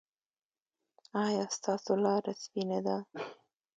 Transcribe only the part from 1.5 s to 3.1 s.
ستاسو لاره سپینه ده؟